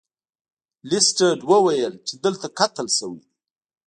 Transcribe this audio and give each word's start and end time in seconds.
لیسټرډ 0.89 1.39
وویل 1.51 1.93
چې 2.07 2.13
دلته 2.23 2.47
قتل 2.59 2.87
شوی 2.97 3.15
دی. 3.23 3.27